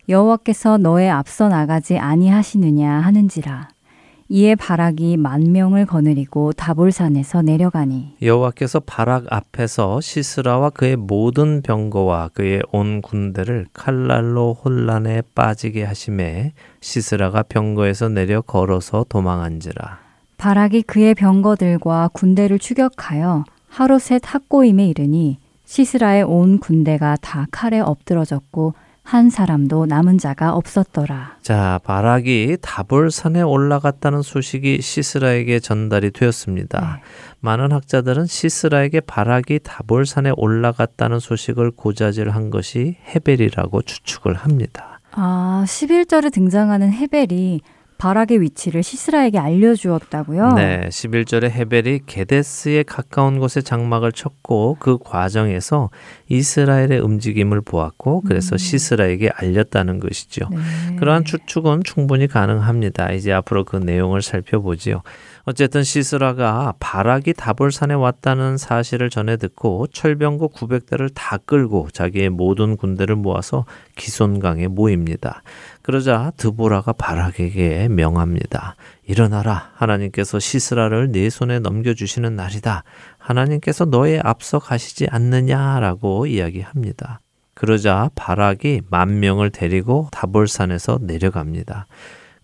[0.08, 3.68] 여호와께서 너의 앞서 나가지 아니하시느냐 하는지라
[4.28, 12.62] 이에 바락이 만 명을 거느리고 다볼산에서 내려가니 여호와께서 바락 앞에서 시스라와 그의 모든 병거와 그의
[12.72, 20.00] 온 군대를 칼날로 혼란에 빠지게 하심에 시스라가 병거에서 내려 걸어서 도망한지라.
[20.38, 28.74] 바락이 그의 병거들과 군대를 추격하여 하루셋 학고임에 이르니 시스라의 온 군대가 다 칼에 엎드러졌고
[29.06, 31.36] 한 사람도 남은 자가 없었더라.
[31.40, 37.00] 자, 바락이 다볼산에 올라갔다는 소식이 시스라에게 전달이 되었습니다.
[37.38, 44.98] 많은 학자들은 시스라에게 바락이 다볼산에 올라갔다는 소식을 고자질한 것이 헤벨이라고 추측을 합니다.
[45.12, 47.60] 아, 11절에 등장하는 헤벨이
[47.98, 50.52] 바락의 위치를 시스라에게 알려주었다고요?
[50.52, 55.90] 네, 11절에 헤벨이 게데스에 가까운 곳에 장막을 쳤고 그 과정에서
[56.28, 60.48] 이스라엘의 움직임을 보았고 그래서 시스라에게 알렸다는 것이죠.
[60.50, 60.96] 네.
[60.96, 63.12] 그러한 추측은 충분히 가능합니다.
[63.12, 65.02] 이제 앞으로 그 내용을 살펴보지요.
[65.44, 73.14] 어쨌든 시스라가 바락이 다볼산에 왔다는 사실을 전해 듣고 철병거 900대를 다 끌고 자기의 모든 군대를
[73.14, 73.64] 모아서
[73.94, 75.42] 기손강에 모입니다.
[75.82, 78.74] 그러자 드보라가 바락에게 명합니다.
[79.06, 79.70] 일어나라.
[79.74, 82.82] 하나님께서 시스라를 네 손에 넘겨주시는 날이다.
[83.26, 87.20] 하나님께서 너의 앞서 가시지 않느냐라고 이야기합니다.
[87.54, 91.86] 그러자 바락이 만 명을 데리고 다볼산에서 내려갑니다.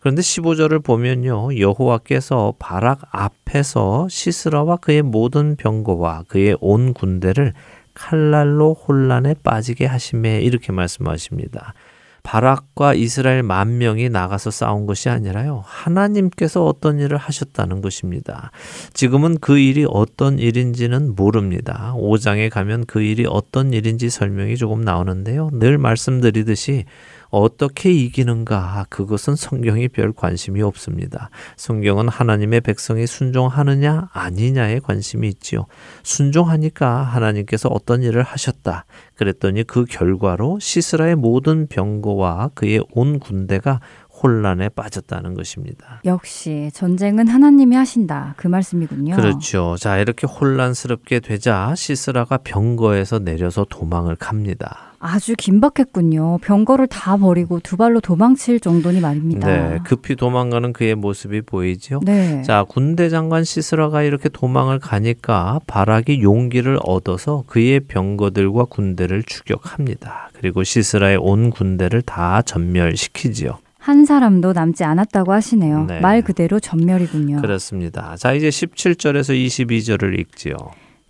[0.01, 1.57] 그런데 15절을 보면요.
[1.57, 7.53] 여호와께서 바락 앞에서 시스라와 그의 모든 병거와 그의 온 군대를
[7.95, 11.75] 칼날로 혼란에 빠지게 하심에 이렇게 말씀하십니다.
[12.23, 15.63] 바락과 이스라엘 만 명이 나가서 싸운 것이 아니라요.
[15.67, 18.51] 하나님께서 어떤 일을 하셨다는 것입니다.
[18.95, 21.95] 지금은 그 일이 어떤 일인지는 모릅니다.
[21.97, 25.51] 5장에 가면 그 일이 어떤 일인지 설명이 조금 나오는데요.
[25.53, 26.85] 늘 말씀드리듯이
[27.33, 28.85] 어떻게 이기는가?
[28.91, 31.31] 그것은 성경이 별 관심이 없습니다.
[31.57, 35.65] 성경은 하나님의 백성이 순종하느냐, 아니냐에 관심이 있지요.
[36.03, 38.85] 순종하니까 하나님께서 어떤 일을 하셨다.
[39.15, 43.81] 그랬더니 그 결과로 시스라의 모든 병거와 그의 온 군대가
[44.23, 46.03] 혼란에 빠졌다는 것입니다.
[46.05, 48.35] 역시 전쟁은 하나님이 하신다.
[48.37, 49.17] 그 말씀이군요.
[49.17, 49.77] 그렇죠.
[49.81, 54.92] 자, 이렇게 혼란스럽게 되자 시스라가 병거에서 내려서 도망을 갑니다.
[55.05, 56.39] 아주 긴박했군요.
[56.39, 59.47] 병거를 다 버리고 두 발로 도망칠 정도니 말입니다.
[59.49, 62.01] 네, 급히 도망가는 그의 모습이 보이죠.
[62.05, 62.41] 네.
[62.43, 70.31] 자, 군대 장관 시스라가 이렇게 도망을 가니까 바락이 용기를 얻어서 그의 병거들과 군대를 추격합니다.
[70.35, 73.59] 그리고 시스라의 온 군대를 다 전멸시키지요.
[73.79, 75.87] 한 사람도 남지 않았다고 하시네요.
[75.87, 75.99] 네.
[75.99, 77.41] 말 그대로 전멸이군요.
[77.41, 78.15] 그렇습니다.
[78.17, 80.55] 자, 이제 17절에서 22절을 읽지요.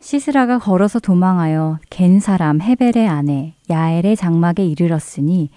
[0.03, 5.49] 시스라가 걸어서 도망하여 겐 사람 헤벨의 아내 야엘의 장막에 이르렀으니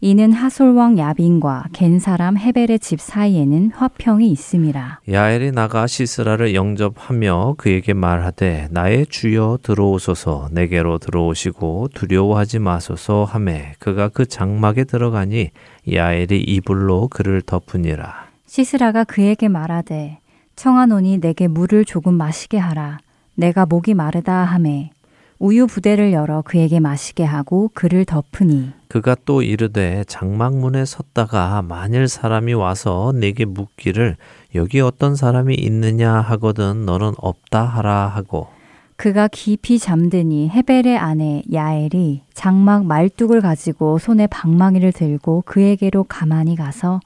[0.00, 5.00] 이는 하솔 왕 야빈과 겐 사람 헤벨의 집 사이에는 화평이 있음이라.
[5.10, 14.10] 야엘이 나가 시스라를 영접하며 그에게 말하되 나의 주여 들어오소서 내게로 들어오시고 두려워하지 마소서 하매 그가
[14.10, 15.50] 그 장막에 들어가니
[15.92, 18.28] 야엘이 이불로 그를 덮으니라.
[18.46, 20.20] 시스라가 그에게 말하되
[20.54, 23.00] 청하노니 내게 물을 조금 마시게 하라.
[23.38, 24.90] 내가 목이 마르다 하매
[25.38, 32.54] 우유 부대를 열어 그에게 마시게 하고 그를 덮으니 그가 또 이르되 장막문에 섰다가 만일 사람이
[32.54, 34.16] 와서 내게 묻기를
[34.56, 38.48] 여기 어떤 사람이 있느냐 하거든 너는 없다 하라 하고
[38.96, 46.98] 그가 깊이 잠드니 헤벨의 아내 야엘이 장막 말뚝을 가지고 손에 방망이를 들고 그에게로 가만히 가서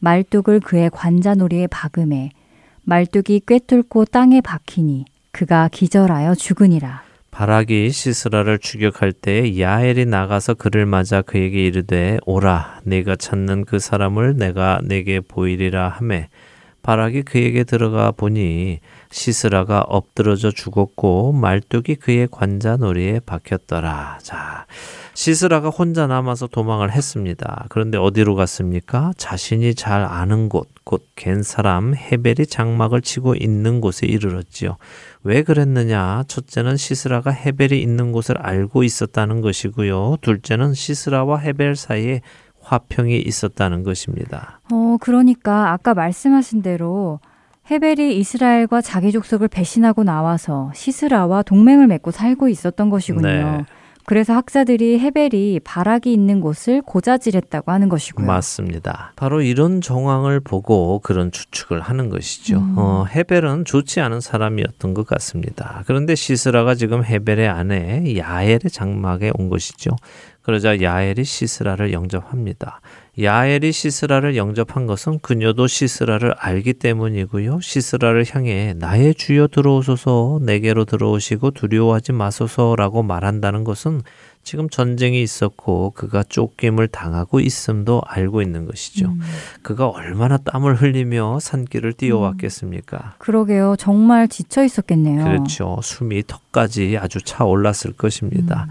[0.00, 2.30] 말뚝을 그의 관자놀이에 박음해
[2.82, 5.04] 말뚝이 꿰뚫고 땅에 박히니
[5.36, 7.02] 그가 기절하여 죽으니라.
[7.30, 14.38] 바락이 시스라를 추격할 때 야엘이 나가서 그를 맞아 그에게 이르되 오라 네가 찾는 그 사람을
[14.38, 16.30] 내가 내게 보이리라 하매
[16.80, 18.80] 바락이 그에게 들어가 보니
[19.10, 24.20] 시스라가 엎드러져 죽었고 말뚝이 그의 관자놀이에 박혔더라.
[24.22, 24.66] 자,
[25.12, 27.66] 시스라가 혼자 남아서 도망을 했습니다.
[27.70, 29.12] 그런데 어디로 갔습니까?
[29.16, 34.76] 자신이 잘 아는 곳, 곧 겐 사람 헤벨이 장막을 치고 있는 곳에 이르렀지요.
[35.26, 36.22] 왜 그랬느냐?
[36.28, 40.18] 첫째는 시스라가 헤벨이 있는 곳을 알고 있었다는 것이고요.
[40.20, 42.20] 둘째는 시스라와 헤벨 사이에
[42.60, 44.60] 화평이 있었다는 것입니다.
[44.72, 47.18] 어, 그러니까 아까 말씀하신 대로
[47.68, 53.26] 헤벨이 이스라엘과 자기 족속을 배신하고 나와서 시스라와 동맹을 맺고 살고 있었던 것이군요.
[53.26, 53.64] 네.
[54.06, 58.24] 그래서 학자들이 헤벨이 바락이 있는 곳을 고자질했다고 하는 것이고요.
[58.24, 59.12] 맞습니다.
[59.16, 62.58] 바로 이런 정황을 보고 그런 추측을 하는 것이죠.
[62.58, 62.74] 음.
[62.78, 65.82] 어, 헤벨은 좋지 않은 사람이었던 것 같습니다.
[65.86, 69.90] 그런데 시스라가 지금 헤벨의 아내 야엘의 장막에 온 것이죠.
[70.42, 72.80] 그러자 야엘이 시스라를 영접합니다.
[73.18, 77.60] 야엘이 시스라를 영접한 것은 그녀도 시스라를 알기 때문이고요.
[77.60, 84.02] 시스라를 향해 나의 주여 들어오소서 내게로 들어오시고 두려워하지 마소서라고 말한다는 것은
[84.46, 89.06] 지금 전쟁이 있었고 그가 쫓김을 당하고 있음도 알고 있는 것이죠.
[89.06, 89.20] 음.
[89.62, 93.16] 그가 얼마나 땀을 흘리며 산길을 뛰어왔겠습니까?
[93.18, 93.74] 그러게요.
[93.76, 95.24] 정말 지쳐 있었겠네요.
[95.24, 95.80] 그렇죠.
[95.82, 98.68] 숨이 턱까지 아주 차 올랐을 것입니다.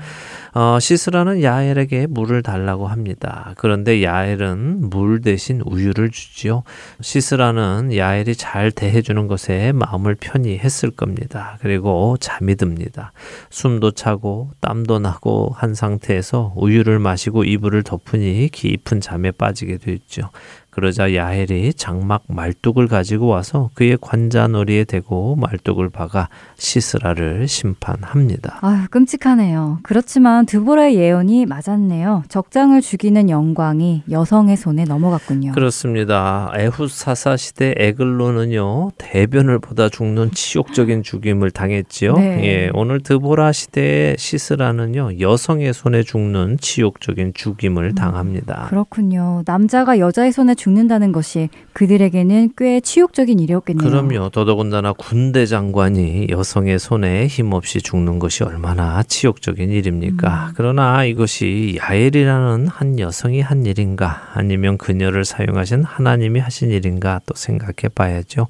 [0.57, 3.53] 어, 시스라는 야엘에게 물을 달라고 합니다.
[3.57, 6.63] 그런데 야엘은 물 대신 우유를 주지요.
[7.01, 11.57] 시스라는 야엘이 잘 대해주는 것에 마음을 편히 했을 겁니다.
[11.59, 13.11] 그리고 잠이 듭니다.
[13.49, 20.29] 숨도 차고 땀도 나고 한 상태에서 우유를 마시고 이불을 덮으니 깊은 잠에 빠지게 됐죠.
[20.75, 28.59] 그러자 야헬이 장막 말뚝을 가지고 와서 그의 관자놀이에 대고 말뚝을 박아 시스라를 심판합니다.
[28.61, 29.79] 아유, 끔찍하네요.
[29.83, 32.23] 그렇지만 드보라의 예언이 맞았네요.
[32.27, 35.53] 적장을 죽이는 영광이 여성의 손에 넘어갔군요.
[35.53, 36.51] 그렇습니다.
[36.57, 42.15] 에훗 사사 시대 에글로는요 대변을 보다 죽는 치욕적인 죽임을 당했지요.
[42.15, 42.43] 네.
[42.43, 48.65] 예, 오늘 드보라 시대의 시스라는요 여성의 손에 죽는 치욕적인 죽임을 당합니다.
[48.67, 49.41] 그렇군요.
[49.45, 53.89] 남자가 여자의 손에 죽 는다는 것이 그들에게는 꽤 치욕적인 일이었겠네요.
[53.89, 54.29] 그럼요.
[54.29, 60.51] 더더군다나 군대 장관이 여성의 손에 힘없이 죽는 것이 얼마나 치욕적인 일입니까?
[60.55, 67.89] 그러나 이것이 야엘이라는 한 여성이 한 일인가 아니면 그녀를 사용하신 하나님이 하신 일인가 또 생각해
[67.93, 68.47] 봐야죠.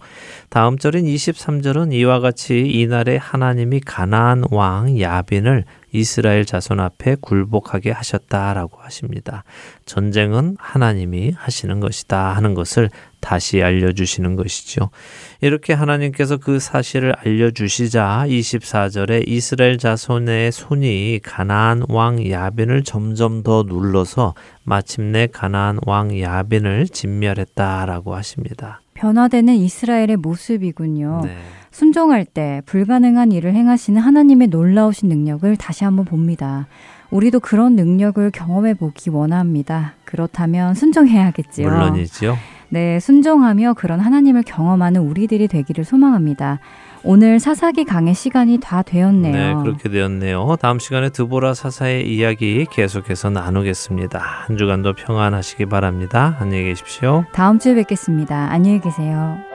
[0.49, 5.65] 다음 절인 23절은 이와 같이 이날에 하나님이 가나안 왕 야빈을
[5.95, 9.43] 이스라엘 자손 앞에 굴복하게 하셨다라고 하십니다.
[9.85, 12.89] 전쟁은 하나님이 하시는 것이다 하는 것을
[13.21, 14.91] 다시 알려주시는 것이죠.
[15.41, 24.35] 이렇게 하나님께서 그 사실을 알려주시자 24절에 이스라엘 자손의 손이 가나안 왕 야빈을 점점 더 눌러서
[24.63, 28.81] 마침내 가나안 왕 야빈을 진멸했다라고 하십니다.
[28.93, 31.21] 변화되는 이스라엘의 모습이군요.
[31.25, 31.37] 네.
[31.75, 36.67] 순종할 때 불가능한 일을 행하시는 하나님의 놀라우신 능력을 다시 한번 봅니다.
[37.11, 39.91] 우리도 그런 능력을 경험해 보기 원합니다.
[40.05, 41.67] 그렇다면 순종해야겠지요.
[41.67, 42.37] 물론이지요.
[42.69, 46.59] 네, 순종하며 그런 하나님을 경험하는 우리들이 되기를 소망합니다.
[47.03, 49.33] 오늘 사사기 강의 시간이 다 되었네요.
[49.33, 50.55] 네, 그렇게 되었네요.
[50.61, 54.17] 다음 시간에 드보라 사사의 이야기 계속해서 나누겠습니다.
[54.17, 56.37] 한 주간도 평안하시기 바랍니다.
[56.39, 57.25] 안녕히 계십시오.
[57.33, 58.49] 다음 주에 뵙겠습니다.
[58.49, 59.54] 안녕히 계세요.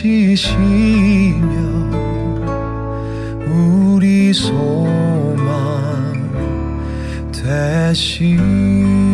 [0.00, 1.36] 빛이시며
[3.46, 4.88] 우리 소망
[7.30, 9.09] 대신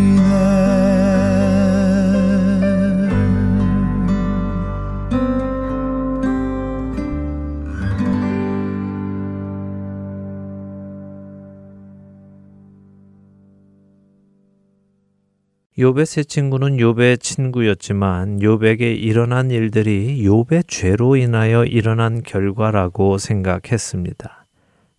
[15.79, 24.47] 욥의 세 친구는 욥의 친구였지만 욥에게 일어난 일들이 욥의 죄로 인하여 일어난 결과라고 생각했습니다.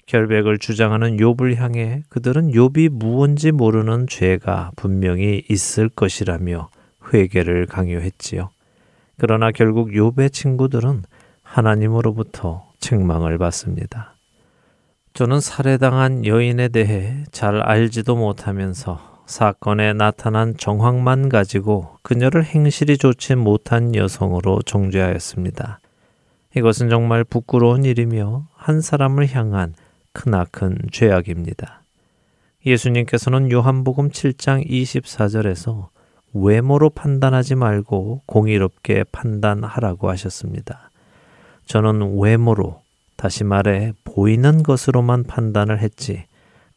[0.06, 6.70] 결백을 주장하는 욥을 향해 그들은 욥이 무언지 모르는 죄가 분명히 있을 것이라며
[7.12, 8.52] 회개를 강요했지요.
[9.18, 11.02] 그러나 결국 욥의 친구들은
[11.42, 14.14] 하나님으로부터 책망을 받습니다.
[15.16, 23.94] 저는 살해당한 여인에 대해 잘 알지도 못하면서 사건에 나타난 정황만 가지고 그녀를 행실이 좋지 못한
[23.94, 25.82] 여성으로 정죄하였습니다.
[26.56, 29.76] 이것은 정말 부끄러운 일이며 한 사람을 향한
[30.14, 31.82] 크나큰 죄악입니다.
[32.66, 35.90] 예수님께서는 요한복음 7장 24절에서
[36.34, 40.90] 외모로 판단하지 말고 공의롭게 판단하라고 하셨습니다.
[41.66, 42.82] 저는 외모로,
[43.18, 46.24] 다시 말해 보이는 것으로만 판단을 했지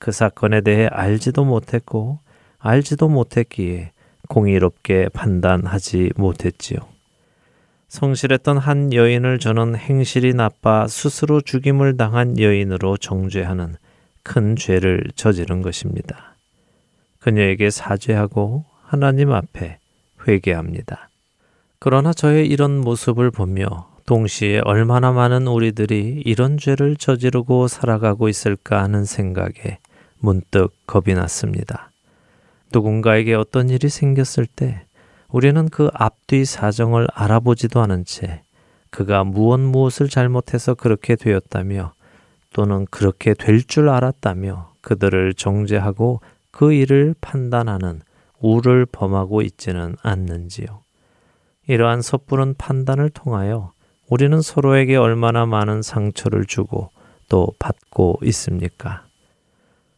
[0.01, 2.19] 그 사건에 대해 알지도 못했고
[2.61, 3.93] 알지도 못했기에
[4.29, 6.79] 공의롭게 판단하지 못했지요.
[7.89, 13.75] 성실했던 한 여인을 저는 행실이 나빠 스스로 죽임을 당한 여인으로 정죄하는
[14.23, 16.37] 큰 죄를 저지른 것입니다.
[17.19, 19.79] 그녀에게 사죄하고 하나님 앞에
[20.29, 21.09] 회개합니다.
[21.81, 29.05] 그러나 저의 이런 모습을 보며 동시에 얼마나 많은 우리들이 이런 죄를 저지르고 살아가고 있을까 하는
[29.05, 29.79] 생각에
[30.19, 31.90] 문득 겁이 났습니다.
[32.73, 34.83] 누군가에게 어떤 일이 생겼을 때
[35.29, 38.43] 우리는 그 앞뒤 사정을 알아보지도 않은 채
[38.91, 41.93] 그가 무엇 무엇을 잘못해서 그렇게 되었다며
[42.53, 48.01] 또는 그렇게 될 줄 알았다며 그들을 정죄하고 그 일을 판단하는
[48.41, 50.83] 우를 범하고 있지는 않는지요.
[51.69, 53.73] 이러한 섣부른 판단을 통하여
[54.09, 56.91] 우리는 서로에게 얼마나 많은 상처를 주고
[57.29, 59.05] 또 받고 있습니까?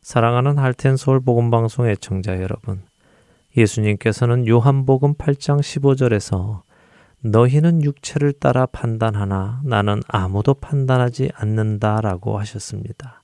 [0.02, 2.82] 사랑하는 할텐 서울 복음 방송 애청자 여러분,
[3.56, 6.62] 예수님께서는 요한복음 8장 15절에서
[7.20, 13.22] 너희는 육체를 따라 판단하나 나는 아무도 판단하지 않는다라고 하셨습니다.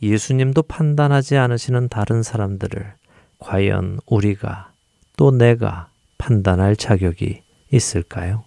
[0.00, 2.94] 예수님도 판단하지 않으시는 다른 사람들을
[3.40, 4.70] 과연 우리가
[5.16, 8.44] 또 내가 판단할 자격이 있을까요?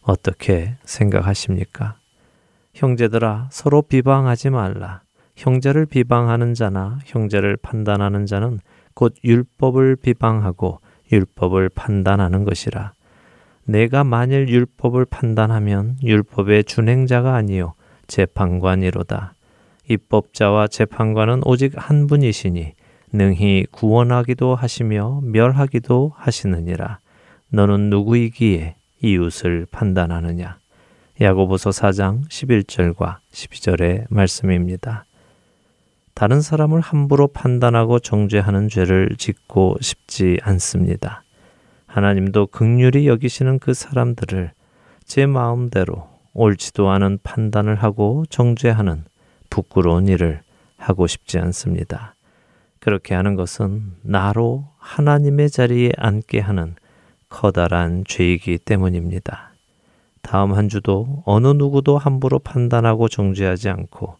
[0.00, 1.96] 어떻게 생각하십니까?
[2.72, 5.02] 형제들아, 서로 비방하지 말라.
[5.36, 8.58] 형제를 비방하는 자나 형제를 판단하는 자는
[8.94, 10.80] 곧 율법을 비방하고
[11.10, 12.92] 율법을 판단하는 것이라.
[13.64, 17.74] 내가 만일 율법을 판단하면 율법의 준행자가 아니요
[18.06, 19.34] 재판관이로다.
[19.88, 22.72] 입법자와 재판관은 오직 한 분이시니
[23.12, 26.98] 능히 구원하기도 하시며 멸하기도 하시느니라.
[27.50, 30.58] 너는 누구이기에 이웃을 판단하느냐?
[31.20, 35.04] 야고보서 4장 11절과 12절의 말씀입니다.
[36.14, 41.24] 다른 사람을 함부로 판단하고 정죄하는 죄를 짓고 싶지 않습니다.
[41.86, 44.52] 하나님도 극률이 여기시는 그 사람들을
[45.04, 49.04] 제 마음대로 옳지도 않은 판단을 하고 정죄하는
[49.50, 50.40] 부끄러운 일을
[50.76, 52.14] 하고 싶지 않습니다.
[52.78, 56.74] 그렇게 하는 것은 나로 하나님의 자리에 앉게 하는
[57.28, 59.52] 커다란 죄이기 때문입니다.
[60.22, 64.16] 다음 한 주도 어느 누구도 함부로 판단하고 정죄하지 않고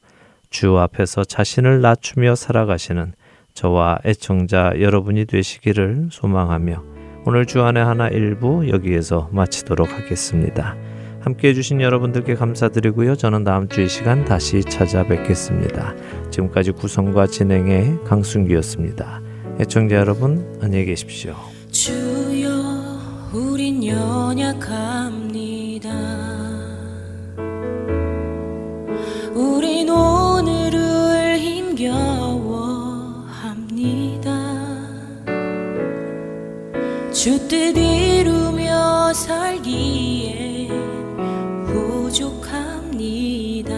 [0.53, 3.15] 주 앞에서 자신을 낮추며 살아가시는
[3.55, 6.85] 저와 애청자 여러분이 되시기를 소망하며
[7.27, 10.77] 오늘 주안의 하나 일부 여기에서 마치도록 하겠습니다.
[11.21, 13.17] 함께 해주신 여러분들께 감사드리고요.
[13.17, 15.95] 저는 다음 주이 시간 다시 찾아뵙겠습니다.
[16.31, 19.21] 지금까지 구성과 진행의 강순기였습니다.
[19.61, 21.35] 애청자 여러분, 안녕히 계십시오.
[21.71, 22.51] 주여,
[23.33, 25.42] 우린 연약합니다.
[31.83, 34.31] 오늘을 힘겨워합니다.
[37.13, 40.69] 주뜻 이루며 살기에
[41.67, 43.75] 부족합니다.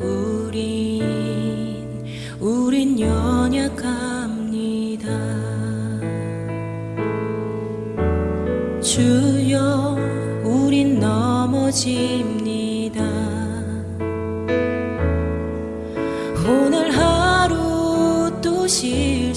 [0.00, 2.06] 우린,
[2.40, 5.08] 우린 연약합니다.
[8.80, 9.98] 주여,
[10.44, 12.37] 우린 넘어집
[18.68, 19.27] 하